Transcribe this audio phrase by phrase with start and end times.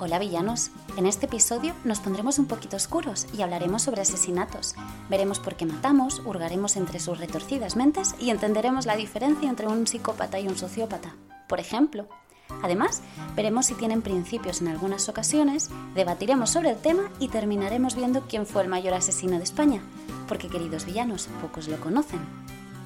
[0.00, 4.76] Hola villanos, en este episodio nos pondremos un poquito oscuros y hablaremos sobre asesinatos.
[5.10, 9.88] Veremos por qué matamos, hurgaremos entre sus retorcidas mentes y entenderemos la diferencia entre un
[9.88, 11.16] psicópata y un sociópata.
[11.48, 12.08] Por ejemplo,
[12.62, 13.02] Además,
[13.36, 18.46] veremos si tienen principios en algunas ocasiones, debatiremos sobre el tema y terminaremos viendo quién
[18.46, 19.82] fue el mayor asesino de España,
[20.26, 22.20] porque queridos villanos, pocos lo conocen.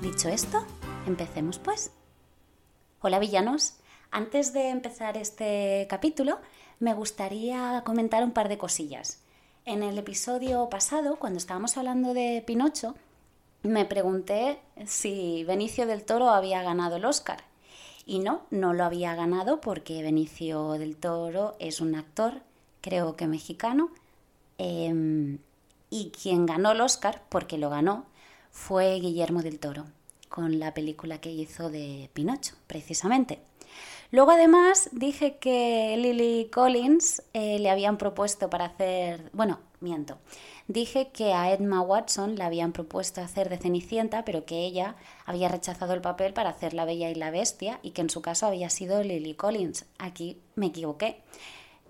[0.03, 0.67] Dicho esto,
[1.07, 1.93] empecemos pues.
[3.03, 3.75] Hola villanos,
[4.11, 6.39] antes de empezar este capítulo,
[6.83, 9.21] me gustaría comentar un par de cosillas.
[9.65, 12.97] En el episodio pasado, cuando estábamos hablando de Pinocho,
[13.63, 17.45] me pregunté si Benicio del Toro había ganado el Oscar.
[18.05, 22.43] Y no, no lo había ganado porque Benicio del Toro es un actor,
[22.81, 23.91] creo que mexicano,
[24.59, 25.39] em,
[25.89, 28.07] y quien ganó el Oscar, porque lo ganó,
[28.51, 29.85] fue Guillermo del Toro,
[30.29, 33.39] con la película que hizo de Pinocho, precisamente.
[34.13, 40.19] Luego además dije que Lily Collins eh, le habían propuesto para hacer, bueno, miento,
[40.69, 45.49] dije que a Edma Watson le habían propuesto hacer de Cenicienta, pero que ella había
[45.49, 48.47] rechazado el papel para hacer La Bella y la Bestia y que en su caso
[48.47, 49.87] había sido Lily Collins.
[49.99, 51.23] Aquí me equivoqué.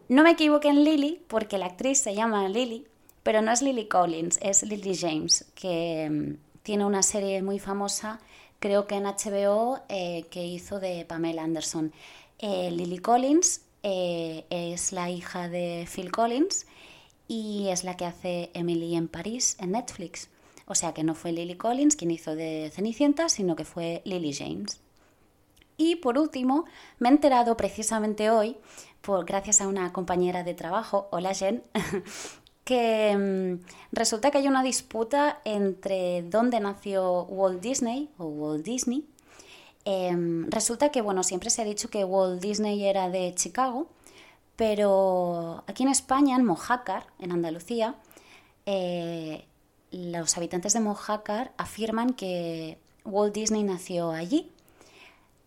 [0.08, 2.86] No me equivoqué en Lily porque la actriz se llama Lily,
[3.24, 8.20] pero no es Lily Collins, es Lily James, que mm, tiene una serie muy famosa
[8.62, 11.92] creo que en HBO, eh, que hizo de Pamela Anderson.
[12.38, 16.66] Eh, Lily Collins eh, es la hija de Phil Collins
[17.26, 20.28] y es la que hace Emily en París en Netflix.
[20.66, 24.32] O sea que no fue Lily Collins quien hizo de Cenicienta, sino que fue Lily
[24.32, 24.80] James.
[25.76, 26.64] Y por último,
[27.00, 28.56] me he enterado precisamente hoy,
[29.00, 31.64] por, gracias a una compañera de trabajo, hola Jen,
[32.64, 39.04] que mm, resulta que hay una disputa entre dónde nació Walt Disney o Walt Disney.
[39.84, 43.88] Em, resulta que, bueno, siempre se ha dicho que Walt Disney era de Chicago,
[44.56, 47.96] pero aquí en España, en Mojácar, en Andalucía,
[48.66, 49.44] eh,
[49.90, 54.50] los habitantes de Mojácar afirman que Walt Disney nació allí.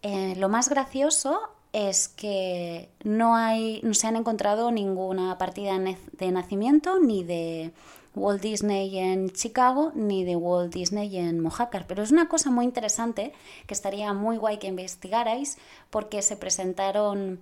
[0.01, 1.41] Eh, lo más gracioso
[1.75, 7.73] es que no, hay, no se han encontrado ninguna partida de nacimiento ni de
[8.15, 11.85] Walt Disney en Chicago ni de Walt Disney en Mojácar.
[11.85, 13.33] Pero es una cosa muy interesante
[13.67, 15.57] que estaría muy guay que investigarais
[15.89, 17.41] porque se presentaron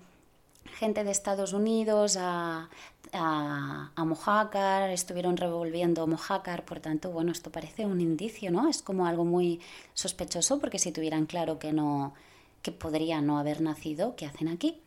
[0.80, 2.72] gente de Estados Unidos a,
[3.12, 8.68] a, a Mojácar, estuvieron revolviendo Mojácar, por tanto, bueno, esto parece un indicio, ¿no?
[8.68, 9.62] Es como algo muy
[9.94, 12.16] sospechoso porque si tuvieran claro que no
[12.64, 14.80] que podría no haber nacido, ¿qué hacen aquí?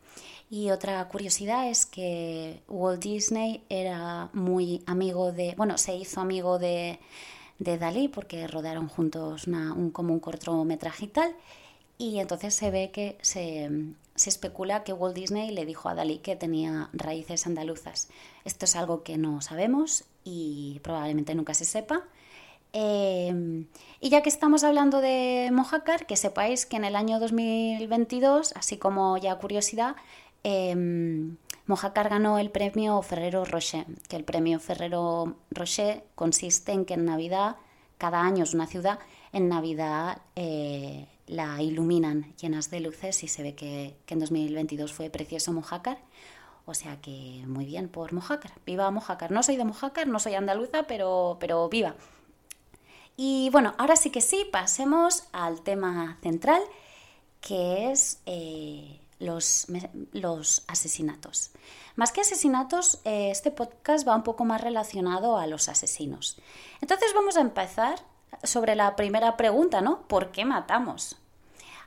[0.49, 6.57] Y otra curiosidad es que Walt Disney era muy amigo de, bueno, se hizo amigo
[6.57, 6.99] de,
[7.59, 11.35] de Dalí porque rodaron juntos un, como cortometraje y tal.
[11.97, 13.69] Y entonces se ve que se,
[14.15, 18.07] se especula que Walt Disney le dijo a Dalí que tenía raíces andaluzas.
[18.45, 22.03] Esto es algo que no sabemos y probablemente nunca se sepa.
[22.73, 23.67] Em,
[23.99, 28.77] y ya que estamos hablando de Mojácar, que sepáis que en el año 2022, así
[28.77, 29.95] como ya curiosidad,
[30.43, 30.75] eh,
[31.67, 37.03] Mojácar ganó el premio Ferrero Rocher, que el premio Ferrero Rocher consiste en que en
[37.05, 37.57] Navidad,
[37.97, 38.99] cada año es una ciudad,
[39.33, 44.93] en Navidad eh, la iluminan llenas de luces y se ve que, que en 2022
[44.93, 45.97] fue precioso Mojácar.
[46.65, 48.51] O sea que muy bien por Mojácar.
[48.65, 49.31] Viva Mojácar.
[49.31, 51.95] No soy de Mojácar, no soy andaluza, pero, pero viva.
[53.19, 56.61] Y bueno, ahora sí que sí, pasemos al tema central,
[57.41, 59.65] que es eh, los,
[60.13, 61.49] los, asesinatos.
[61.95, 66.37] Más que asesinatos, eh, este podcast va un poco más relacionado a los asesinos.
[66.79, 67.99] Entonces vamos a empezar
[68.43, 70.07] sobre la primera pregunta, ¿no?
[70.07, 71.17] ¿Por qué matamos?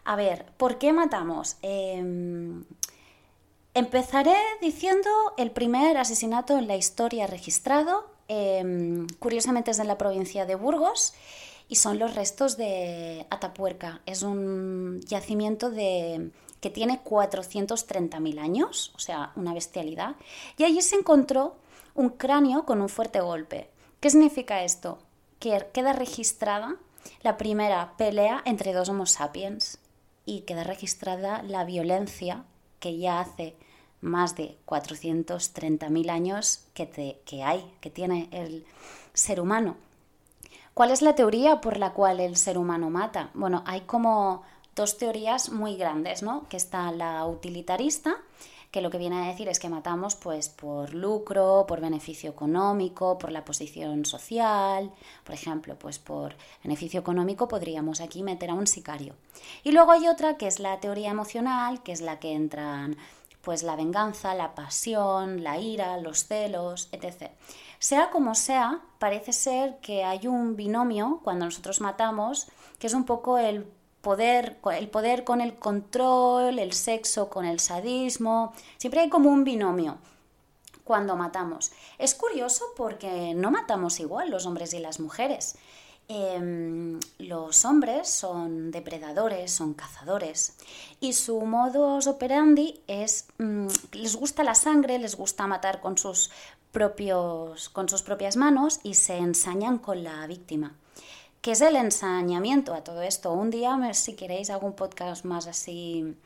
[0.04, 1.58] A ver, ¿por qué matamos?
[1.62, 2.64] Em,
[3.74, 10.46] empezaré diciendo el primer asesinato en la historia registrado Em, curiosamente es de la provincia
[10.46, 11.14] de Burgos
[11.68, 14.02] y son los restos de Atapuerca.
[14.06, 16.30] Es un yacimiento de,
[16.60, 20.14] que tiene 430.000 años, o sea, una bestialidad.
[20.56, 21.56] Y allí se encontró
[21.96, 23.69] un cráneo con un fuerte golpe.
[23.99, 25.00] ¿Qué significa esto?
[25.40, 26.76] Que queda registrada
[27.22, 29.81] la primera pelea entre dos Homo sapiens
[30.25, 32.44] y queda registrada la violencia
[32.78, 33.56] que ya hace
[34.00, 38.64] más de 430.000 años que, que hay, que tiene el
[39.12, 39.76] ser humano.
[40.75, 43.31] ¿Cuál es la teoría por la cual el ser humano mata?
[43.35, 44.43] Bueno, hay como
[44.75, 46.49] dos teorías muy grandes, ¿no?
[46.49, 48.17] Que está la utilitarista,
[48.70, 53.19] que lo que viene a decir es que matamos pues por lucro, por beneficio económico,
[53.19, 54.93] por la posición social,
[55.25, 59.14] por ejemplo, pues por beneficio económico podríamos aquí meter a un sicario.
[59.64, 62.96] Y luego hay otra que es la teoría emocional, que es la que entran
[63.42, 67.31] pues la venganza, la pasión, la ira, los celos, etc.
[67.78, 72.48] Sea como sea, parece ser que hay un binomio cuando nosotros matamos,
[72.78, 73.64] que es un poco el
[74.00, 79.44] poder, el poder con el control, el sexo con el sadismo, siempre hay como un
[79.44, 79.98] binomio
[80.84, 81.72] cuando matamos.
[81.98, 85.56] Es curioso porque no matamos igual los hombres y las mujeres.
[86.12, 90.54] Em, los hombres son depredadores, son cazadores
[90.98, 96.32] y su modus operandi es mm, les gusta la sangre, les gusta matar con sus
[96.72, 100.74] propios con sus propias manos y se ensañan con la víctima.
[101.42, 103.32] ¿Qué es el ensañamiento a todo esto?
[103.32, 106.16] Un día, si queréis, hago un podcast más así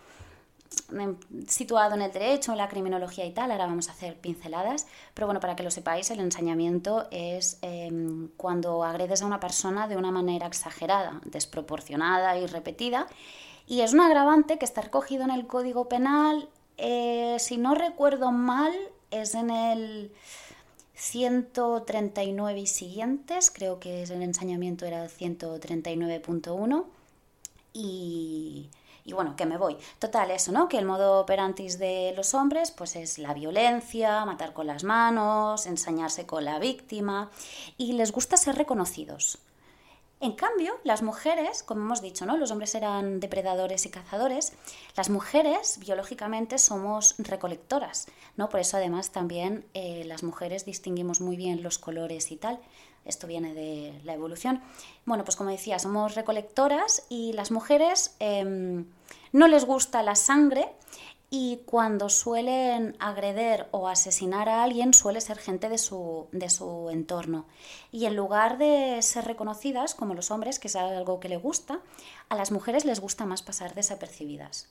[1.49, 5.26] situado en el derecho, en la criminología y tal, ahora vamos a hacer pinceladas, pero
[5.26, 9.97] bueno, para que lo sepáis, el ensañamiento es em, cuando agredes a una persona de
[9.97, 13.06] una manera exagerada, desproporcionada y repetida,
[13.67, 18.32] y es un agravante que está recogido en el Código Penal, eh, si no recuerdo
[18.32, 18.73] mal,
[19.11, 20.12] es en el
[20.94, 26.85] 139 y siguientes, creo que el ensañamiento era el 139.1,
[27.73, 28.69] y
[29.05, 29.77] y bueno, que me voy.
[29.99, 30.69] Total, eso, ¿no?
[30.69, 35.67] Que el modo operantis de los hombres, pues es la violencia, matar con las manos,
[35.67, 37.31] ensañarse con la víctima,
[37.77, 39.39] y les gusta ser reconocidos.
[40.21, 42.39] En cambio, las mujeres, como hemos dicho, ¿no?
[42.39, 44.55] Los hombres eran depredadores y cazadores.
[44.97, 48.06] Las mujeres, biológicamente, somos recolectoras,
[48.37, 48.49] ¿no?
[48.49, 52.59] Por eso, además, también eh, las mujeres distinguimos muy bien los colores y tal.
[53.05, 54.62] Esto viene de la evolución.
[55.05, 58.87] Bueno, pues como decía, somos recolectoras y las mujeres em,
[59.33, 60.69] no les gusta la sangre
[61.31, 66.91] y cuando suelen agreder o asesinar a alguien suele ser gente de su, de su
[66.91, 67.47] entorno.
[67.91, 71.81] Y en lugar de ser reconocidas como los hombres, que es algo que le gusta,
[72.29, 74.69] a las mujeres les gusta más pasar desapercibidas.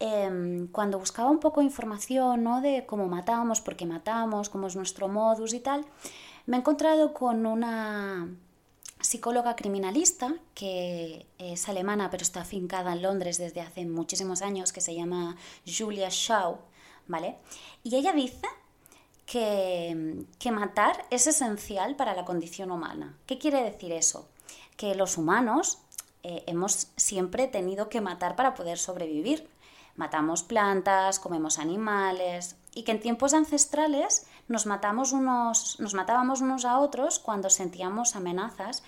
[0.00, 2.60] Em, cuando buscaba un poco información ¿no?
[2.60, 5.84] de cómo matamos, por qué matamos, cómo es nuestro modus y tal,
[6.48, 8.26] me he encontrado con una
[9.00, 14.80] psicóloga criminalista que es alemana pero está afincada en Londres desde hace muchísimos años que
[14.80, 15.36] se llama
[15.66, 16.58] Julia Shaw,
[17.06, 17.36] ¿vale?
[17.82, 18.48] Y ella dice
[19.26, 23.18] que, que matar es esencial para la condición humana.
[23.26, 24.26] ¿Qué quiere decir eso?
[24.78, 25.80] Que los humanos
[26.22, 29.50] eh, hemos siempre tenido que matar para poder sobrevivir.
[29.96, 36.64] Matamos plantas, comemos animales, y que en tiempos ancestrales nos, matamos unos, nos matábamos unos
[36.64, 38.82] a otros cuando sentíamos amenazas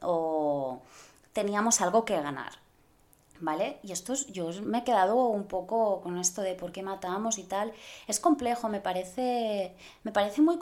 [0.00, 0.80] o,
[1.32, 2.52] teníamos algo que ganar.
[3.38, 3.78] ¿Vale?
[3.82, 7.42] Y esto yo me he quedado un poco con esto de por qué matamos y
[7.42, 7.74] tal.
[8.06, 10.58] Es complejo, me parece, me parece muy,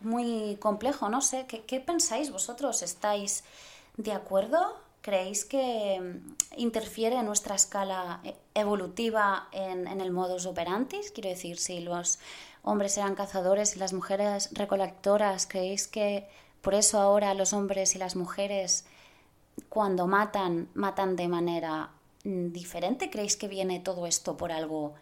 [0.00, 1.46] muy complejo, no sé.
[1.46, 2.82] ¿Qué, ¿Qué pensáis vosotros?
[2.82, 3.42] ¿Estáis
[3.96, 4.83] de acuerdo?
[5.04, 10.98] ¿Creéis que mm, interfiere nuestra escala eh, evolutiva en, el modus operandi?
[11.12, 12.18] Quiero decir, si los
[12.62, 16.26] hombres eran cazadores y las mujeres recolectoras, ¿creéis que
[16.62, 18.86] por eso ahora los hombres y las mujeres
[19.68, 21.90] cuando matan, matan de manera
[22.24, 23.10] mm, diferente?
[23.10, 24.94] ¿Creéis que viene todo esto por algo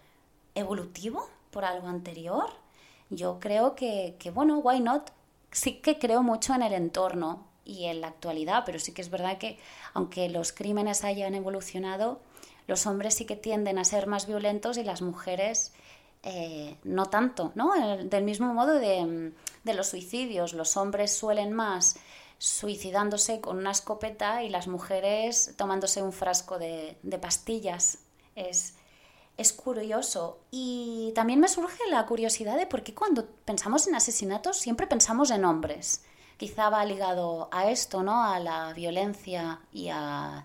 [0.57, 2.51] evolutivo, por algo anterior?
[3.09, 5.13] Yo creo que, que bueno, why not?
[5.53, 9.11] Sí que creo mucho en el entorno, y en la actualidad, pero sí que es
[9.11, 9.59] verdad que
[9.95, 12.21] aunque los crímenes hayan evolucionado,
[12.67, 15.73] los hombres sí que tienden a ser más violentos y las mujeres
[16.23, 17.73] eh, no tanto, ¿no?
[18.05, 19.33] Del mismo modo de,
[19.65, 21.97] de, los suicidios, los hombres suelen más
[22.39, 27.99] suicidándose con una escopeta y las mujeres tomándose un frasco de, de pastillas.
[28.37, 28.75] Es,
[29.37, 30.39] es curioso.
[30.51, 35.31] Y también me surge la curiosidad de por qué cuando pensamos en asesinatos siempre pensamos
[35.31, 36.05] en hombres
[36.43, 38.25] quizá va ligado a esto, ¿no?
[38.25, 40.45] A la violencia y a...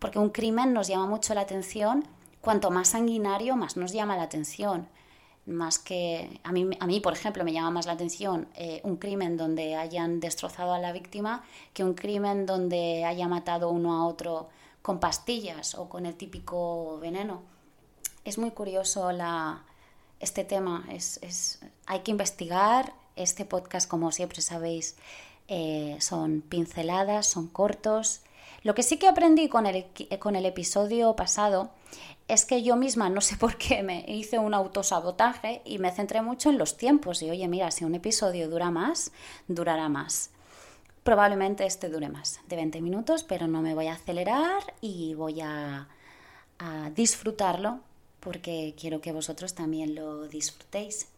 [0.00, 2.04] Porque un crimen nos llama mucho la atención,
[2.40, 4.88] cuanto más sanguinario, más nos llama la atención.
[5.46, 6.40] Más que...
[6.42, 9.76] A mí, a mí por ejemplo, me llama más la atención eh, un crimen donde
[9.76, 11.44] hayan destrozado a la víctima
[11.74, 14.48] que un crimen donde haya matado uno a otro
[14.82, 17.42] con pastillas o con el típico veneno.
[18.24, 19.62] Es muy curioso la,
[20.18, 20.86] este tema.
[20.90, 24.96] Es, es, hay que investigar, este podcast, como siempre sabéis,
[25.48, 28.20] eh, son pinceladas, son cortos.
[28.62, 29.86] Lo que sí que aprendí con el,
[30.18, 31.70] con el episodio pasado
[32.28, 36.22] es que yo misma, no sé por qué, me hice un autosabotaje y me centré
[36.22, 37.22] mucho en los tiempos.
[37.22, 39.12] Y oye, mira, si un episodio dura más,
[39.48, 40.30] durará más.
[41.02, 45.40] Probablemente este dure más, de 20 minutos, pero no me voy a acelerar y voy
[45.40, 45.88] a,
[46.58, 47.80] a disfrutarlo
[48.20, 51.08] porque quiero que vosotros también lo disfrutéis.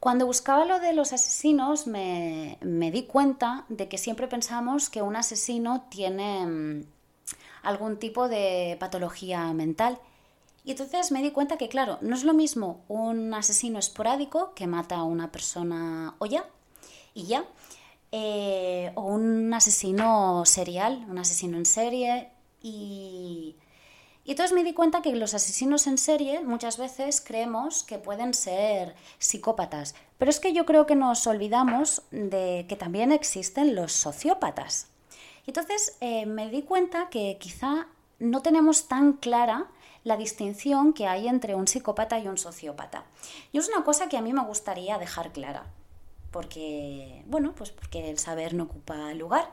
[0.00, 5.16] Cuando buscaba lo de los asesinos me, di cuenta de que siempre pensamos que un
[5.16, 6.84] asesino tiene mm,
[7.62, 9.98] algún tipo de patología mental.
[10.64, 14.66] Y entonces me di cuenta que, claro, no es lo mismo un asesino esporádico que
[14.66, 16.44] mata a una persona o ya,
[17.14, 17.44] y ya,
[18.12, 22.30] eh, o un asesino serial, un asesino en serie,
[22.62, 23.56] y,
[24.28, 28.34] y entonces me di cuenta que los asesinos en serie muchas veces creemos que pueden
[28.34, 33.92] ser psicópatas, pero es que yo creo que nos olvidamos de que también existen los
[33.92, 34.88] sociópatas.
[35.46, 37.86] Entonces eh, me di cuenta que quizá
[38.18, 39.68] no tenemos tan clara
[40.04, 43.04] la distinción que hay entre un psicópata y un sociópata.
[43.50, 45.64] Y es una cosa que a mí me gustaría dejar clara,
[46.32, 49.50] porque, bueno, pues porque el saber no ocupa lugar.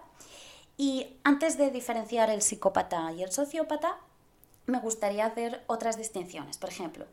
[0.76, 4.00] Y antes de diferenciar el psicópata y el sociópata,
[4.66, 6.58] me gustaría hacer otras distinciones.
[6.58, 7.06] Por ejemplo,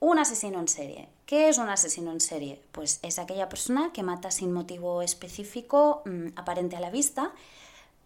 [0.00, 1.08] un asesino en serie.
[1.26, 2.60] ¿Qué es un asesino en serie?
[2.72, 7.32] Pues es aquella persona que mata sin motivo específico mm, aparente a la vista,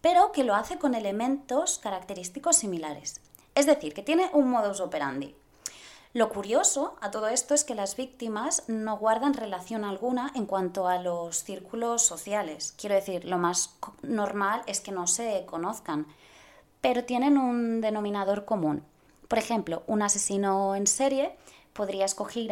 [0.01, 3.19] pero que lo hace con elementos característicos similares.
[3.55, 5.35] Es decir, que tiene un modus operandi.
[6.13, 10.87] Lo curioso a todo esto es que las víctimas no guardan relación alguna en cuanto
[10.87, 12.73] a los círculos sociales.
[12.77, 16.07] Quiero decir, lo más normal es que no se conozcan
[16.81, 18.83] pero tienen un denominador común.
[19.27, 21.35] Por ejemplo, un asesino en serie
[21.73, 22.51] podría escoger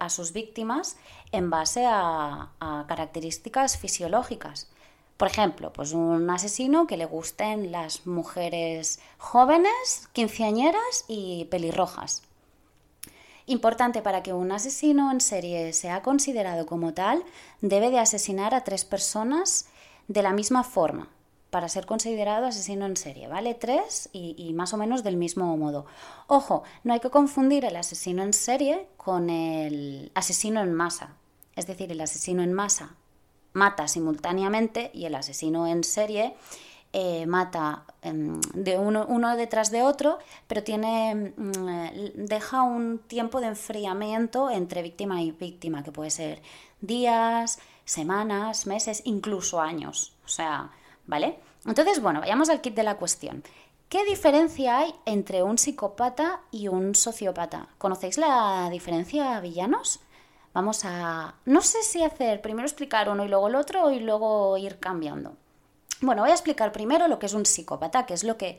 [0.00, 0.96] a, a sus víctimas
[1.30, 2.50] en base a,
[2.88, 4.68] características fisiológicas.
[5.16, 12.22] Por ejemplo, pues un asesino que le gusten las mujeres jóvenes, quinceañeras y pelirrojas.
[13.46, 17.22] Importante para que un asesino en serie sea considerado como tal,
[17.60, 19.66] debe de asesinar a tres personas
[20.08, 21.08] de la misma forma,
[21.54, 23.54] para ser considerado asesino en serie, ¿vale?
[23.54, 25.86] Tres y, más o menos del mismo modo.
[26.26, 31.14] Ojo, no hay que confundir el asesino en serie con el asesino en masa.
[31.54, 32.96] Es decir, el asesino en masa
[33.52, 36.34] mata simultáneamente y el asesino en serie
[36.92, 40.18] eh, mata em, de uno, detrás de otro,
[40.48, 46.42] pero tiene, mm, deja un tiempo de enfriamiento entre víctima y víctima, que puede ser
[46.80, 50.16] días, semanas, meses, incluso años.
[50.24, 50.72] O sea,
[51.06, 51.38] ¿vale?
[51.66, 53.42] Entonces, bueno, vayamos al kit de la cuestión.
[53.88, 57.68] ¿Qué diferencia hay entre un psicópata y un sociópata?
[57.78, 60.00] ¿Conocéis la diferencia, villanos?
[60.52, 61.34] Vamos a...
[61.44, 65.36] No sé si hacer primero explicar uno y luego el otro y luego ir cambiando.
[66.00, 68.58] Bueno, voy a explicar primero lo que es un psicópata, que es lo que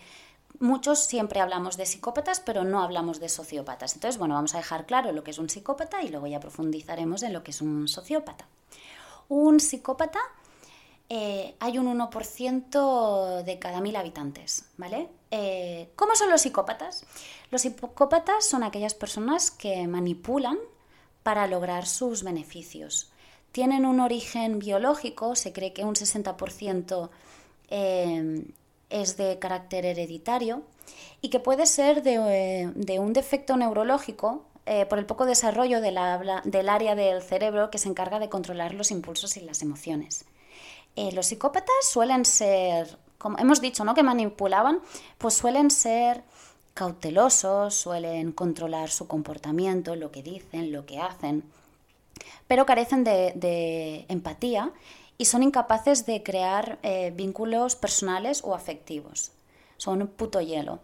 [0.60, 3.94] muchos siempre hablamos de psicópatas, pero no hablamos de sociópatas.
[3.96, 7.24] Entonces, bueno, vamos a dejar claro lo que es un psicópata y luego ya profundizaremos
[7.24, 8.48] en lo que es un sociópata.
[9.28, 10.20] Un psicópata
[11.07, 15.07] eh, hay un 1% de cada mil habitantes, ¿vale?
[15.29, 17.05] Eh, ¿Cómo son los psicópatas?
[17.51, 20.57] Los psicópatas son aquellas personas que manipulan
[21.21, 23.12] para lograr sus beneficios.
[23.51, 27.09] Tienen un origen biológico, se cree que un 60%
[27.69, 28.45] eh,
[28.89, 30.63] es de carácter hereditario
[31.21, 34.43] y que puede ser de, un defecto neurológico
[34.89, 39.38] por el poco desarrollo del área del cerebro que se encarga de controlar los impulsos
[39.38, 40.25] y las emociones.
[40.96, 43.94] Eh, los psicópatas suelen ser, como hemos dicho, ¿no?
[43.94, 44.80] Que manipulaban,
[45.18, 46.24] pues suelen ser
[46.74, 51.44] cautelosos, suelen controlar su comportamiento, lo que dicen, lo que hacen,
[52.48, 54.72] pero carecen de, empatía
[55.18, 59.32] y son incapaces de crear eh, vínculos personales o afectivos.
[59.78, 60.80] Son un puto hielo.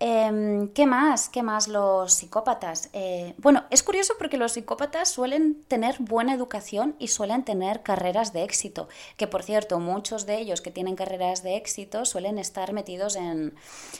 [0.00, 1.28] Em, ¿Qué más?
[1.28, 2.88] ¿Qué más los psicópatas?
[2.92, 8.32] Eh, bueno, es curioso porque los psicópatas suelen tener buena educación y suelen tener carreras
[8.32, 12.72] de éxito, que por cierto, muchos de ellos que tienen carreras de éxito suelen estar
[12.72, 13.54] metidos en...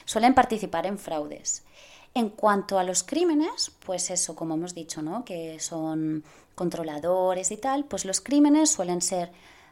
[0.05, 1.65] suelen participar en fraudes.
[2.13, 5.25] En cuanto a los crímenes, pues eso, como hemos dicho, ¿no?
[5.25, 6.23] Que son
[6.55, 9.31] controladores y tal, pues los crímenes suelen ser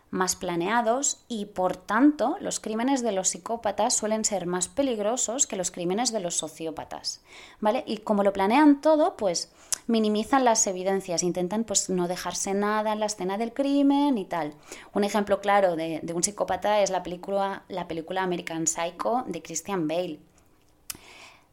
[0.10, 5.58] más planeados y por tanto los crímenes de los psicópatas suelen ser más peligrosos que
[5.58, 7.22] los crímenes de los sociópatas,
[7.60, 7.84] ¿vale?
[7.86, 9.52] Y como lo planean todo, pues
[9.88, 14.54] minimizan las evidencias, intentan pues no dejarse nada en la escena del crimen y tal.
[14.94, 19.88] Un ejemplo claro de, un psicópata es la película, la película American Psycho de Christian
[19.88, 20.20] Bale.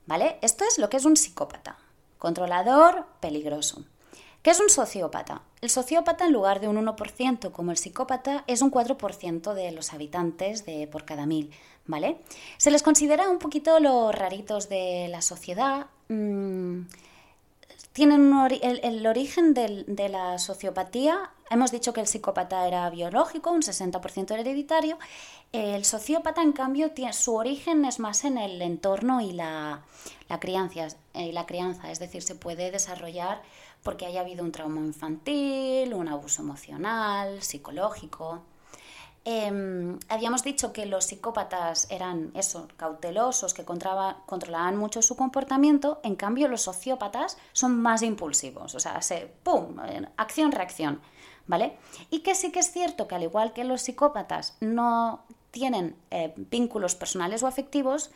[0.06, 0.38] ¿Vale?
[0.42, 1.78] Esto es lo que es un psicópata.
[2.18, 3.84] Controlador, peligroso.
[4.44, 5.40] ¿Qué es un sociópata?
[5.62, 9.94] El sociópata, en lugar de un 1% como el psicópata, es un 4% de los
[9.94, 11.50] habitantes de por cada mil,
[11.86, 12.18] ¿vale?
[12.58, 15.86] Se les considera un poquito los raritos de la sociedad.
[16.10, 16.82] Mm,
[17.94, 21.30] tienen el, origen de la sociopatía.
[21.48, 24.98] Hemos dicho que el psicópata era biológico, un 60% hereditario.
[25.52, 29.84] El sociópata, en cambio, tiene, su origen es más en el entorno y la,
[30.28, 33.40] la, crianza, y la crianza, es decir, se puede desarrollar
[33.84, 38.42] porque haya habido un trauma infantil, un abuso emocional, psicológico.
[39.26, 46.16] Em, habíamos dicho que los psicópatas eran eso, cautelosos, que controlaban mucho su comportamiento, en
[46.16, 49.76] cambio los sociópatas son más impulsivos, o sea, se, ¡pum!
[50.16, 51.00] Acción-reacción,
[51.46, 51.78] ¿vale?
[52.10, 56.34] Y que sí que es cierto que al igual que los psicópatas no tienen eh,
[56.36, 58.10] vínculos personales o afectivos,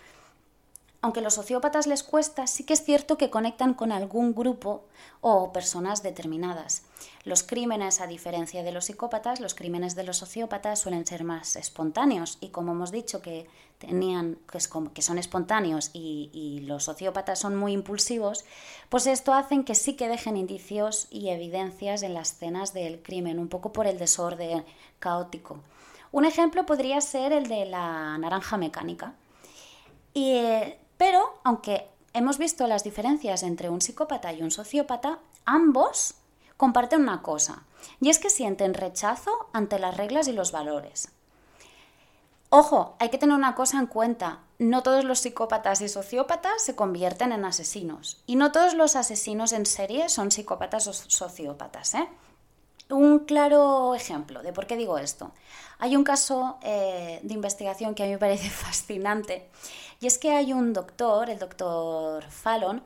[1.01, 4.85] aunque a los sociópatas les cuesta, sí que es cierto que conectan con algún grupo
[5.21, 6.83] o personas determinadas.
[7.25, 11.55] Los crímenes, a diferencia de los psicópatas, los crímenes de los sociópatas suelen ser más
[11.55, 13.47] espontáneos y como hemos dicho que
[13.79, 18.45] tenían que, son espontáneos y, los sociópatas son muy impulsivos,
[18.89, 23.39] pues esto hace que sí que dejen indicios y evidencias en las escenas del crimen,
[23.39, 24.65] un poco por el desorden
[24.99, 25.61] caótico.
[26.11, 29.15] Un ejemplo podría ser el de la naranja mecánica.
[30.13, 36.17] Y eh, pero, aunque hemos visto las diferencias entre un psicópata y un sociópata, ambos
[36.59, 37.63] comparten una cosa,
[38.01, 41.11] y es que sienten rechazo ante las reglas y los valores.
[42.51, 46.75] Ojo, hay que tener una cosa en cuenta, no todos los psicópatas y sociópatas se
[46.75, 51.95] convierten en asesinos, y no todos los asesinos en serie son psicópatas o sociópatas.
[51.95, 52.09] ¿eh?
[52.91, 55.31] Un claro ejemplo de por qué digo esto.
[55.79, 59.49] Hay un caso eh, de investigación que a mí me parece fascinante
[60.01, 62.83] y es que hay un doctor, el doctor Fallon,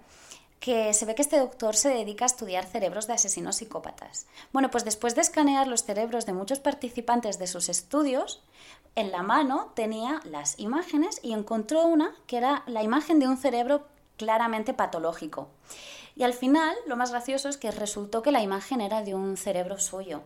[0.61, 4.27] que se ve que este doctor se dedica a estudiar cerebros de asesinos psicópatas.
[4.53, 8.41] Bueno, pues después de escanear los cerebros de muchos participantes de sus estudios,
[8.95, 13.39] en la mano tenía las imágenes y encontró una que era la imagen de un
[13.39, 15.49] cerebro claramente patológico.
[16.15, 19.37] Y al final, lo más gracioso es que resultó que la imagen era de un
[19.37, 20.23] cerebro suyo.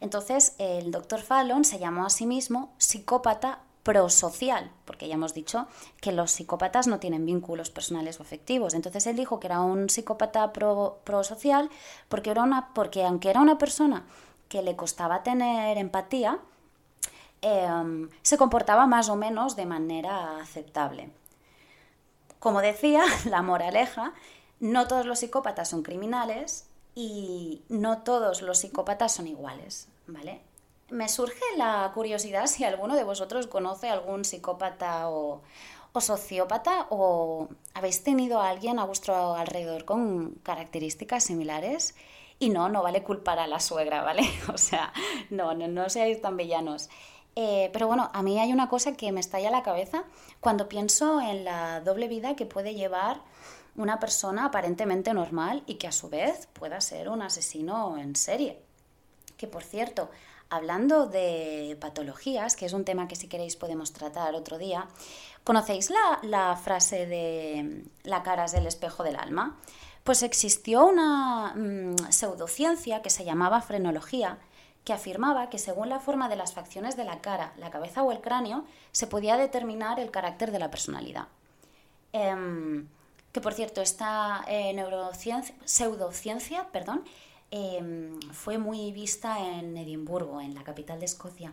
[0.00, 5.66] Entonces, el doctor Fallon se llamó a sí mismo psicópata prosocial, porque ya hemos dicho
[6.02, 8.74] que los psicópatas no tienen vínculos personales o afectivos.
[8.74, 11.70] Entonces él dijo que era un psicópata prosocial
[12.10, 14.04] porque, era una, porque aunque era una persona
[14.50, 16.38] que le costaba tener empatía,
[17.40, 21.08] em, se comportaba más o menos de manera aceptable.
[22.40, 24.12] Como decía, la moraleja,
[24.60, 30.42] no todos los psicópatas son criminales y no todos los psicópatas son iguales, ¿vale?
[30.90, 35.42] Me surge la curiosidad si alguno de vosotros conoce algún psicópata o,
[36.00, 41.96] sociópata o habéis tenido a alguien a vuestro alrededor con características similares.
[42.38, 44.22] Y no, no vale culpar a la suegra, ¿vale?
[44.54, 44.92] O sea,
[45.28, 46.88] no, no, seáis tan villanos.
[47.34, 50.04] Eh, pero bueno, a mí hay una cosa que me estalla la cabeza
[50.38, 53.20] cuando pienso en la doble vida que puede llevar
[53.74, 58.60] una persona aparentemente normal y que a su vez pueda ser un asesino en serie.
[59.36, 60.10] Que por cierto,
[60.50, 64.88] Hablando de patologías, que es un tema que si queréis podemos tratar otro día,
[65.44, 69.58] ¿conocéis la, frase de la cara es el espejo del alma?
[70.04, 74.38] Pues existió una mm, pseudociencia que se llamaba frenología,
[74.84, 78.10] que afirmaba que según la forma de las facciones de la cara, la cabeza o
[78.10, 81.28] el cráneo, se podía determinar el carácter de la personalidad.
[82.14, 82.88] Em,
[83.32, 87.04] que por cierto, esta eh, neurociencia, pseudociencia perdón,
[87.50, 91.52] Em, fue muy vista en Edimburgo, en la capital de Escocia.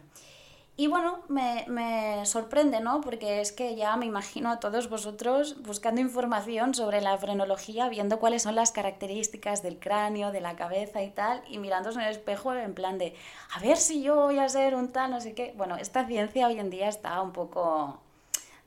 [0.78, 3.00] Y bueno, me, sorprende, ¿no?
[3.00, 8.20] Porque es que ya me imagino a todos vosotros buscando información sobre la frenología, viendo
[8.20, 12.12] cuáles son las características del cráneo, de la cabeza y tal, y mirándose en el
[12.12, 13.16] espejo en plan de,
[13.56, 15.54] a ver si yo voy a ser un tal, no sé qué.
[15.56, 18.00] Bueno, esta ciencia hoy en día está un poco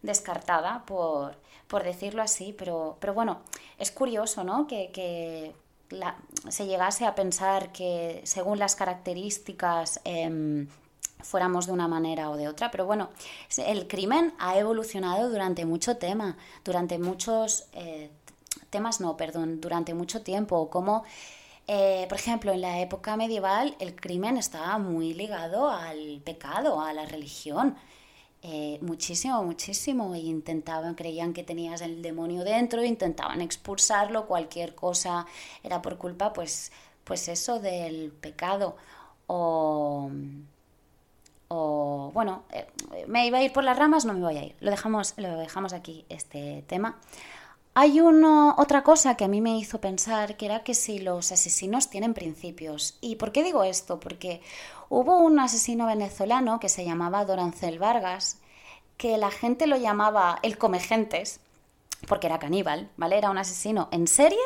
[0.01, 1.37] descartada, por,
[1.85, 3.41] decirlo así, pero, pero bueno,
[3.79, 4.67] es curioso, ¿no?
[4.67, 5.55] que
[6.49, 10.69] se llegase a pensar que según las características em,
[11.21, 13.11] fuéramos de una manera o de otra, pero bueno,
[13.57, 18.11] el crimen ha evolucionado durante mucho tema, durante muchos eh,
[18.71, 21.05] temas, no, perdón, durante mucho tiempo, como
[21.71, 26.95] eh, por ejemplo, en la época medieval el crimen estaba muy ligado al pecado, a
[26.95, 27.77] la religión.
[28.43, 30.15] Eh, muchísimo, muchísimo.
[30.15, 35.27] Intentaban, creían que tenías el demonio dentro, intentaban expulsarlo, cualquier cosa
[35.63, 36.73] era por culpa, pues,
[37.05, 38.77] pues eso del pecado.
[39.27, 40.11] O,
[41.49, 42.67] o bueno, eh,
[43.07, 44.55] me iba a ir por las ramas, no me voy a ir.
[44.61, 46.99] Lo dejamos, lo dejamos aquí, este tema.
[47.75, 51.31] Hay uno, otra cosa que a mí me hizo pensar, que era que si los
[51.31, 52.99] asesinos tienen principios.
[53.01, 54.01] ¿Y por qué digo esto?
[54.01, 54.41] Porque
[54.89, 58.39] hubo un asesino venezolano que se llamaba Dorancel Vargas,
[58.97, 61.41] que la gente lo llamaba el comegentes,
[62.07, 63.19] porque era caníbal, ¿vale?
[63.19, 64.39] Era un asesino en serie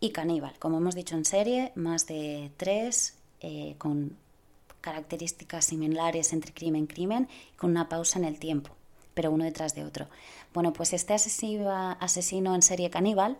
[0.00, 0.58] y caníbal.
[0.58, 4.16] Como hemos dicho en serie, más de tres, eh, con
[4.80, 8.78] características similares entre crimen y crimen, con una pausa en el tiempo
[9.18, 10.06] pero uno detrás de otro.
[10.54, 13.36] Bueno, pues este asesino, en serie caníbal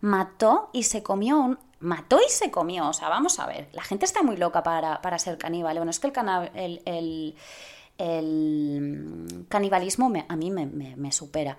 [0.00, 1.58] mató y se comió un...
[1.80, 5.18] Mató y se comió, o sea, vamos a ver, la gente está muy loca para,
[5.18, 5.76] ser caníbal.
[5.76, 6.12] Bueno, es que
[6.54, 7.34] el, el
[9.48, 11.58] canibalismo a mí me, supera.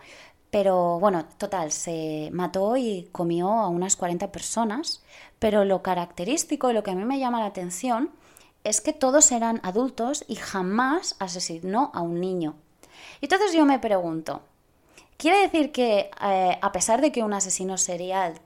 [0.49, 5.01] Pero bueno, total, se mató y comió a unas 40 personas,
[5.39, 8.11] pero lo característico y lo que a mí me llama la atención
[8.63, 12.55] es que todos eran adultos y jamás asesinó a un niño.
[13.21, 14.41] Entonces yo me pregunto,
[15.21, 18.41] ¿quiere decir que eh, a pesar de que un asesino serial,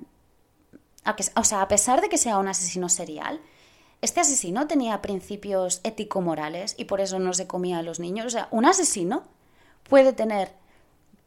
[1.36, 3.40] o sea, a pesar de que sea un asesino serial,
[4.02, 8.26] este asesino tenía principios ético-morales y por eso no se comía a los niños?
[8.26, 9.24] O sea, un asesino
[9.88, 10.52] puede tener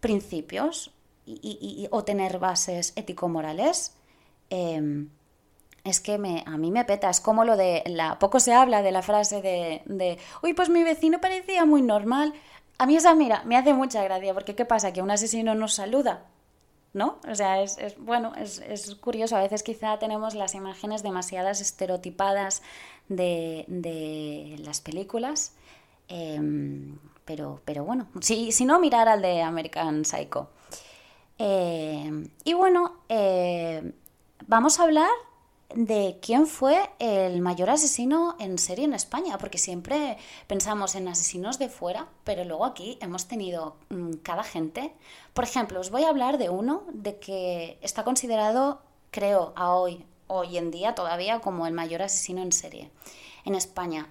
[0.01, 0.93] principios
[1.25, 3.95] y, o tener bases ético-morales.
[4.51, 5.09] Em,
[5.83, 8.83] es que me, a mí me peta, es como lo de la, poco se habla
[8.83, 12.35] de la frase de, de, uy, pues mi vecino parecía muy normal.
[12.79, 14.93] A mí esa, mira, me hace mucha gracia, porque ¿qué pasa?
[14.93, 16.27] Que un asesino nos saluda,
[16.93, 17.19] ¿no?
[17.29, 22.63] O sea, es, bueno, es, curioso, a veces quizá tenemos las imágenes demasiadas estereotipadas
[23.09, 25.55] de, las películas,
[26.07, 30.49] em, pero, pero bueno, si, si no, mirar al de American Psycho.
[31.39, 33.93] Em, y bueno, eh,
[34.47, 35.11] vamos a hablar
[35.75, 41.59] de quién fue el mayor asesino en serie en España, porque siempre pensamos en asesinos
[41.59, 44.95] de fuera, pero luego aquí hemos tenido mm, cada gente.
[45.35, 50.07] Por ejemplo, os voy a hablar de uno de que está considerado, creo, a hoy,
[50.27, 52.91] hoy en día todavía como el mayor asesino en serie
[53.45, 54.11] en España.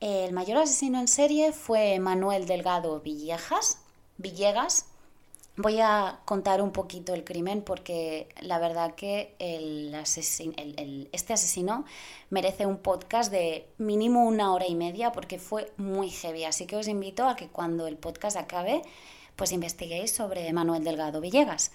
[0.00, 3.78] El mayor asesino en serie fue Manuel Delgado Villegas,
[4.18, 4.86] Villegas
[5.62, 9.94] Voy a contar un poquito el crimen porque la verdad que el
[11.12, 11.84] este asesino
[12.30, 16.44] merece un podcast de mínimo una hora y media porque fue muy heavy.
[16.44, 18.80] Así que os invito a que cuando el podcast acabe,
[19.36, 21.72] pues investiguéis sobre Manuel Delgado Villegas.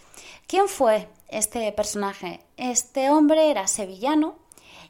[0.48, 2.39] ¿Quién fue este personaje?
[2.58, 4.36] Este hombre era sevillano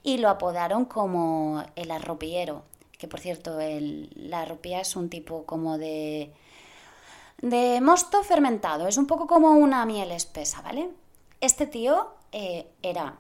[0.04, 2.64] y lo apodaron como el arropiero.
[2.98, 6.32] Que por cierto, el, la arropía es un tipo como de
[7.42, 8.88] de mosto fermentado.
[8.88, 10.90] Es un poco como una miel espesa, ¿vale?
[11.42, 13.18] Este tío eh, era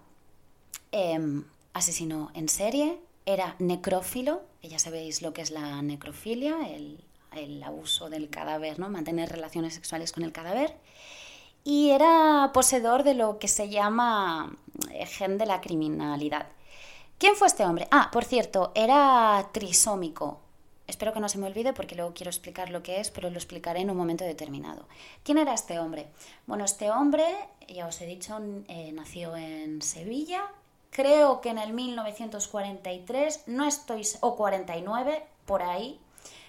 [0.91, 7.61] em, asesino en serie, era necrófilo, ya sabéis lo que es la necrofilia, el, el
[7.63, 8.89] abuso del cadáver, ¿no?
[8.89, 10.75] Mantener relaciones sexuales con el cadáver.
[11.63, 14.55] Y era poseedor de lo que se llama
[14.91, 16.47] eh, gen de la criminalidad.
[17.17, 17.87] ¿Quién fue este hombre?
[17.91, 20.41] Ah, por cierto, era trisómico,
[20.87, 23.37] Espero que no se me olvide porque luego quiero explicar lo que es, pero lo
[23.37, 24.87] explicaré en un momento determinado.
[25.23, 26.07] ¿Quién era este hombre?
[26.45, 27.25] Bueno, este hombre,
[27.67, 30.43] ya os he dicho, eh, nació en Sevilla,
[30.91, 35.99] creo que en el 1943, no estoy, o 49, por ahí.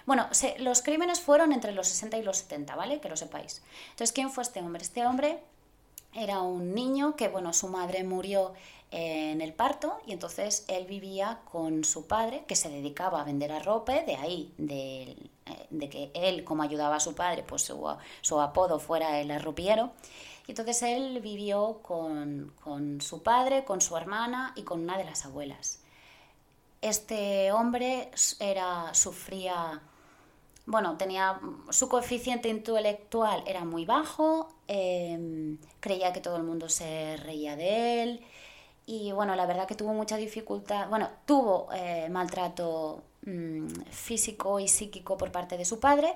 [0.05, 3.01] Bueno, los crímenes fueron entre los 60 y los 70, ¿vale?
[3.01, 3.61] Que lo sepáis.
[3.89, 4.81] Entonces, ¿quién fue este hombre?
[4.81, 5.39] Este hombre
[6.17, 8.53] era un niño que, bueno, su madre murió
[8.89, 13.51] en el parto y entonces él vivía con su padre que se dedicaba a vender
[13.51, 15.17] arrope, de ahí, de,
[15.69, 19.91] de que él como ayudaba a su padre, pues su, apodo fuera el arropiero.
[20.47, 25.03] Y entonces él vivió con, con su padre, con su hermana y con una de
[25.03, 25.81] las abuelas.
[26.81, 29.81] Este hombre era, sufría
[30.67, 37.17] bueno, tenía su coeficiente intelectual era muy bajo, em, creía que todo el mundo se
[37.17, 38.25] reía de él
[38.85, 44.67] y bueno, la verdad que tuvo mucha dificultad, bueno, tuvo eh, maltrato mm, físico y
[44.67, 46.15] psíquico por parte de su padre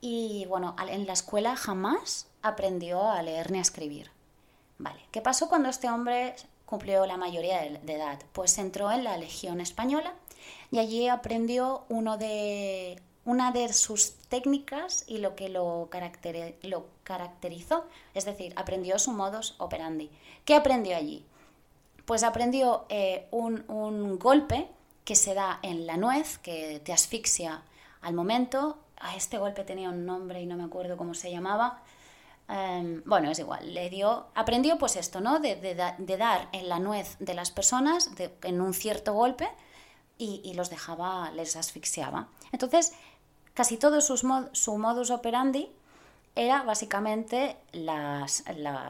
[0.00, 4.10] y bueno, en la escuela jamás aprendió a leer ni a escribir.
[4.78, 6.34] Vale, ¿qué pasó cuando este hombre
[6.66, 8.18] cumplió la mayoría de edad?
[8.32, 10.12] Pues entró en la Legión Española
[10.70, 15.88] y allí aprendió uno de una de sus técnicas y lo que lo,
[17.04, 20.10] caracterizó, es decir, aprendió su modus operandi.
[20.44, 21.24] ¿Qué aprendió allí?
[22.04, 24.68] Pues aprendió eh, un, golpe
[25.04, 27.62] que se da en la nuez, que te asfixia
[28.00, 28.78] al momento.
[28.98, 31.82] A este golpe tenía un nombre y no me acuerdo cómo se llamaba.
[32.48, 35.38] Em, bueno, es igual, le dio, aprendió pues esto, ¿no?
[35.38, 38.10] De, dar en la nuez de las personas
[38.42, 39.48] en un cierto golpe
[40.18, 42.28] y, y, los dejaba, les asfixiaba.
[42.50, 42.92] Entonces,
[43.54, 45.70] casi todo su modus operandi
[46.34, 48.44] era básicamente las,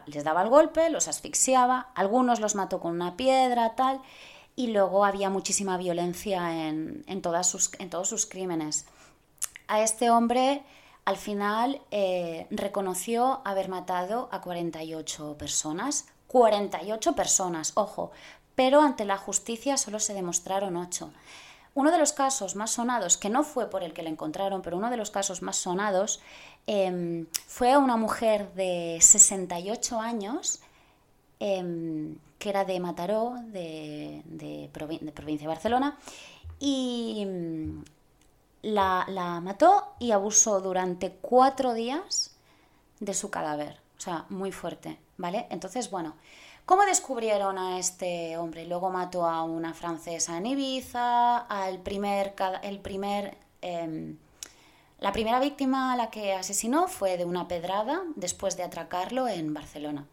[0.07, 4.01] les daba el golpe, los asfixiaba, algunos los mató con una piedra, tal,
[4.55, 6.59] y luego había muchísima violencia
[7.43, 8.87] sus, en todos sus crímenes.
[9.67, 10.63] A este hombre
[11.05, 18.13] al final eh, reconoció haber matado a 48 personas, 48 personas, ojo,
[18.55, 21.11] pero ante la justicia solo se demostraron 8.
[21.75, 24.77] Uno de los casos más sonados, que no fue por el que le encontraron, pero
[24.77, 26.21] uno de los casos más sonados,
[26.67, 30.61] em, fue una mujer de 68 años,
[31.41, 35.99] em, que era de Mataró, de, provincia de Barcelona,
[36.61, 37.27] y,
[38.63, 42.33] la, la mató y abusó durante cuatro días
[43.01, 43.81] de su cadáver.
[43.99, 45.47] O sea, muy fuerte, ¿vale?
[45.51, 46.15] Entonces, bueno,
[46.73, 48.65] ¿cómo descubrieron a este hombre?
[48.65, 54.17] Luego mató a una francesa en Ibiza, al primer, el primer em,
[54.99, 59.53] la primera víctima a la que asesinó fue de una pedrada después de atracarlo en
[59.53, 60.07] Barcelona.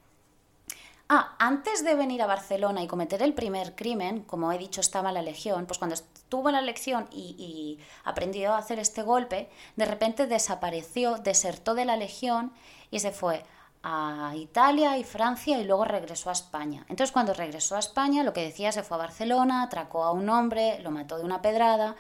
[1.08, 5.10] Ah, antes de venir a Barcelona y cometer el primer crimen, como he dicho, estaba
[5.12, 9.50] en la Legión, pues cuando estuvo en la Legión y, aprendió a hacer este golpe,
[9.78, 12.52] de repente desapareció, desertó de la Legión
[12.92, 13.46] y se fue
[13.82, 16.86] a Italia y Francia y luego regresó a España.
[16.90, 20.30] Entonces cuando regresó a España, lo que decía, se fue a Barcelona, atracó a un
[20.30, 21.96] hombre, lo mató de una pedrada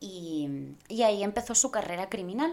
[0.00, 0.48] y,
[1.04, 2.52] ahí empezó su carrera criminal.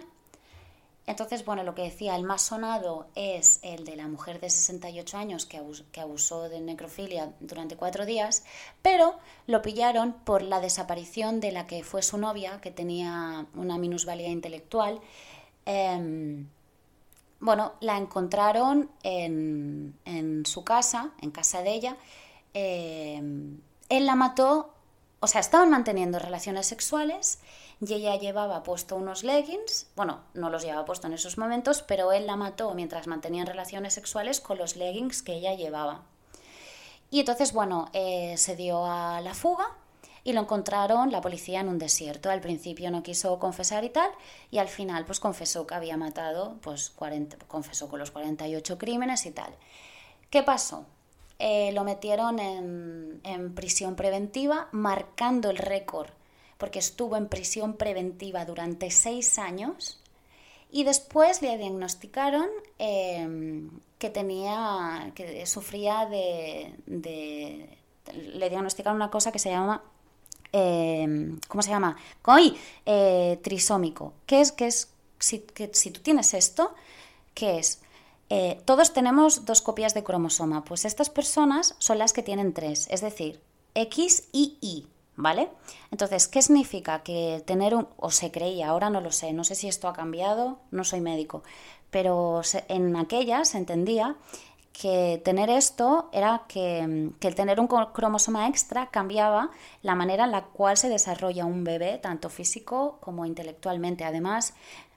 [1.07, 5.17] Entonces, bueno, lo que decía, el más sonado es el de la mujer de 68
[5.17, 8.43] años que abusó, que abusó de necrofilia durante cuatro días,
[8.81, 13.77] pero lo pillaron por la desaparición de la que fue su novia, que tenía una
[13.77, 14.99] minusvalía intelectual.
[15.67, 16.47] Em,
[17.45, 21.97] bueno, la encontraron en, su casa, en casa de ella.
[22.53, 24.75] Em, él la mató
[25.25, 27.39] o sea, estaban manteniendo relaciones sexuales
[27.81, 32.12] y ella llevaba puesto unos leggings, bueno, no los llevaba puesto en esos momentos, pero
[32.12, 36.03] él la mató mientras mantenían relaciones sexuales con los leggings que ella llevaba.
[37.10, 39.65] Y entonces, bueno, eh, se dio a la fuga
[40.25, 42.31] y lo encontraron la policía en un desierto.
[42.31, 44.09] Al principio no quiso confesar y tal,
[44.49, 49.25] y al final pues confesó que había matado, pues 40, confesó con los 48 crímenes
[49.27, 49.53] y tal.
[50.31, 50.88] ¿Qué pasó?
[51.38, 56.09] Eh, lo metieron en, prisión preventiva, marcando el récord,
[56.57, 60.01] porque estuvo en prisión preventiva durante seis años
[60.71, 62.47] y después le diagnosticaron
[62.79, 69.83] em, que tenía, que sufría de, le diagnosticaron una cosa que se llama
[70.55, 71.97] em, ¿cómo se llama?
[72.21, 74.13] COI, eh, trisómico.
[74.25, 74.51] ¿Qué es?
[74.53, 74.89] ¿Qué es?
[75.19, 76.73] Si tú tienes esto,
[77.33, 77.81] ¿qué es?
[78.29, 82.87] Eh, todos tenemos dos copias de cromosoma, pues estas personas son las que tienen tres,
[82.89, 83.39] es decir,
[83.75, 85.49] X y Y, ¿vale?
[85.91, 87.03] Entonces, ¿qué significa?
[87.03, 89.93] Que tener un, o se creía, ahora no lo sé, no sé si esto ha
[89.93, 91.43] cambiado, no soy médico,
[91.91, 94.15] pero en aquella se entendía
[94.79, 100.31] que tener esto era que, que, el tener un cromosoma extra cambiaba la manera en
[100.31, 104.03] la cual se desarrolla un bebé, tanto físico como intelectualmente.
[104.03, 104.53] Además,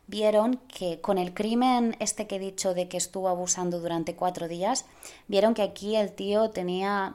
[0.09, 4.49] vieron que con el crimen este que he dicho de que estuvo abusando durante cuatro
[4.49, 4.85] días,
[5.29, 7.15] vieron que aquí el tío tenía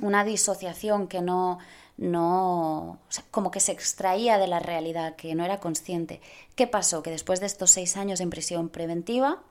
[0.00, 1.58] una disociación que no,
[1.98, 2.98] no,
[3.30, 6.22] como que se extraía de la realidad, que no era consciente.
[6.54, 7.02] ¿Qué pasó?
[7.02, 9.42] Que después de estos seis años en prisión preventiva,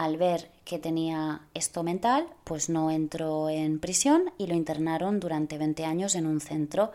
[0.00, 5.58] al ver que tenía esto mental, pues no entró en prisión y lo internaron durante
[5.58, 6.90] 20 años en un centro.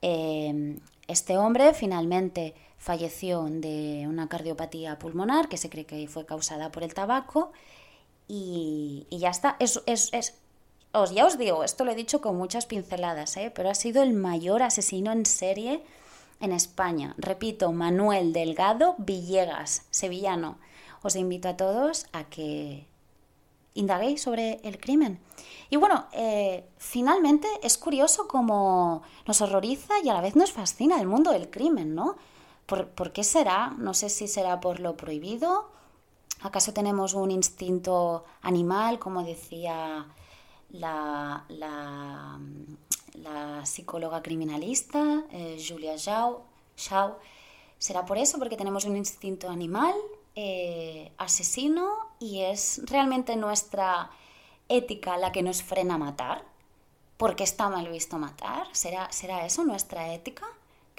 [0.00, 6.70] Eh, este hombre finalmente falleció de una cardiopatía pulmonar que se cree que fue causada
[6.70, 7.50] por el tabaco
[8.28, 9.56] y, ya está.
[9.58, 10.34] Es, es,
[10.92, 13.50] os, ya os digo, esto lo he dicho con muchas pinceladas, ¿eh?
[13.52, 15.82] pero ha sido el mayor asesino en serie
[16.38, 17.16] en España.
[17.18, 20.58] Repito, Manuel Delgado Villegas, sevillano.
[21.02, 22.86] Os invito a todos a que
[23.74, 25.20] indaguéis sobre el crimen.
[25.70, 31.00] Y bueno, eh, finalmente es curioso cómo nos horroriza y a la vez nos fascina
[31.00, 32.16] el mundo del crimen, ¿no?
[32.66, 33.74] ¿Por, qué será?
[33.78, 35.68] No sé si será por lo prohibido.
[36.42, 40.06] ¿Acaso tenemos un instinto animal, como decía
[40.70, 41.44] la,
[43.64, 46.44] psicóloga criminalista eh, Julia Shaw,
[47.78, 48.38] ¿Será por eso?
[48.38, 49.94] Porque tenemos un instinto animal,
[50.34, 54.10] eh, asesino, y es realmente nuestra
[54.68, 56.44] ética la que nos frena a matar.
[57.16, 58.66] porque está mal visto matar?
[58.72, 60.46] ¿Será, ¿Será eso nuestra ética?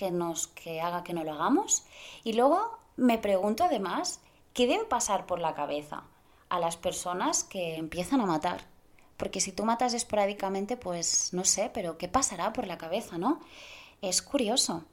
[0.01, 1.83] que, nos, que haga que no lo hagamos.
[2.23, 4.19] Y luego me pregunto además,
[4.53, 6.03] ¿qué debe pasar por la cabeza
[6.49, 8.65] a las personas que empiezan a matar?
[9.17, 13.39] Porque si tú matas esporádicamente, pues no sé, pero ¿qué pasará por la cabeza, no?
[14.01, 14.83] Es curioso.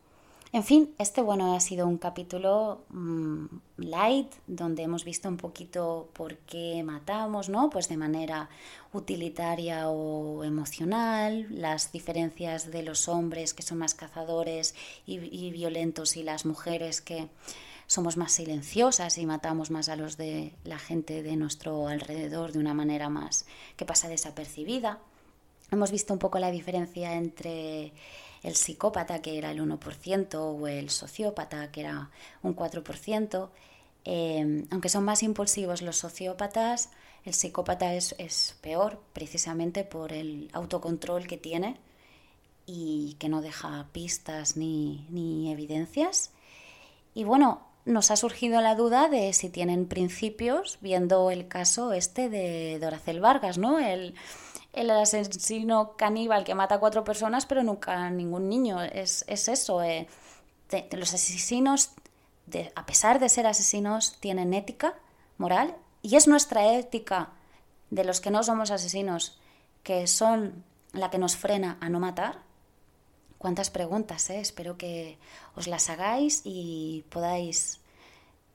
[0.50, 6.08] En fin, este bueno ha sido un capítulo mm, light donde hemos visto un poquito
[6.14, 7.68] por qué matamos, ¿no?
[7.68, 8.48] Pues de manera
[8.94, 16.22] utilitaria o emocional, las diferencias de los hombres que son más cazadores y, violentos y
[16.22, 17.28] las mujeres que
[17.87, 22.58] somos más silenciosas y matamos más a los de la gente de nuestro alrededor de
[22.58, 23.44] una manera más
[23.76, 24.98] que pasa desapercibida.
[25.70, 27.92] Hemos visto un poco la diferencia entre
[28.42, 32.11] el psicópata, que era el 1%, o el sociópata, que era
[32.42, 33.51] un 4%.
[34.05, 36.90] Eh, aunque son más impulsivos los sociópatas,
[37.24, 41.77] el psicópata es, peor precisamente por el autocontrol que tiene
[42.64, 46.33] y que no deja pistas ni, ni evidencias.
[47.14, 52.29] Y bueno, nos ha surgido la duda de si tienen principios, viendo el caso este
[52.29, 53.79] de Doracel Vargas, ¿no?
[53.79, 54.14] El,
[54.72, 58.83] el asesino caníbal que mata a cuatro personas, pero nunca a ningún niño.
[58.83, 59.83] Es, eso.
[59.83, 60.09] Eh.
[60.92, 61.90] los asesinos,
[62.74, 64.94] a pesar de ser asesinos, tienen ética,
[65.37, 67.31] moral, y es nuestra ética
[67.90, 69.38] de los que no somos asesinos,
[69.83, 72.40] que son la que nos frena a no matar.
[73.38, 74.40] Cuántas preguntas, ¿eh?
[74.40, 75.18] espero que
[75.54, 77.81] os las hagáis y podáis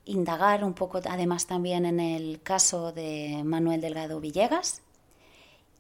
[0.05, 4.82] indagar un poco además también en el caso de Manuel Delgado Villegas.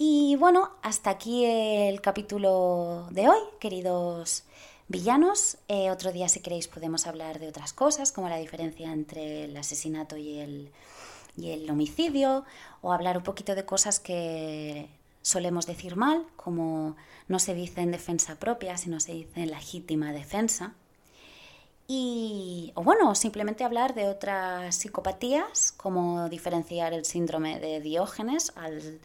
[0.05, 4.43] Y bueno, hasta aquí el capítulo de hoy, queridos
[4.89, 5.59] villanos.
[5.69, 9.55] Eh, otro día, si queréis, podemos hablar de otras cosas, como la diferencia entre el
[9.55, 10.73] asesinato y el,
[11.37, 12.43] y el homicidio,
[12.81, 14.89] o hablar un poquito de cosas que
[15.21, 16.97] solemos decir mal, como
[17.29, 20.73] no se dice en defensa propia, sino se dice en legítima defensa.
[21.87, 28.99] Y, o bueno, simplemente hablar de otras psicopatías, como diferenciar el síndrome de Diógenes al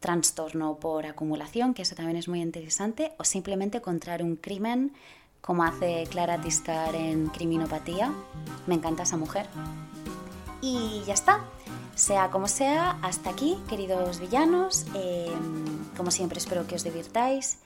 [0.00, 4.92] trastorno por acumulación, que eso también es muy interesante, o simplemente encontrar un crimen
[5.40, 8.12] como hace Clara Tiscar en Criminopatía.
[8.66, 9.46] Me encanta esa mujer.
[10.60, 11.44] Y ya está.
[11.94, 14.86] Sea como sea, hasta aquí, queridos villanos.
[14.94, 17.58] Em, como siempre, espero que os divirtáis,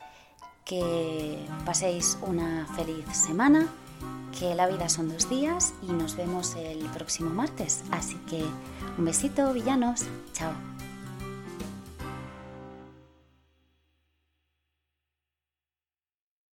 [0.64, 3.69] que paséis una feliz semana
[4.38, 7.83] que la vida son dos días y nos vemos el próximo martes.
[7.90, 8.45] Así que
[8.99, 10.05] un besito, villanos.
[10.33, 10.53] Chao.